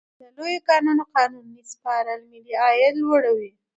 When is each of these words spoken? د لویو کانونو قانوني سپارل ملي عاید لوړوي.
د 0.19 0.21
لویو 0.35 0.65
کانونو 0.69 1.03
قانوني 1.15 1.61
سپارل 1.71 2.19
ملي 2.31 2.53
عاید 2.63 2.95
لوړوي. 3.01 3.51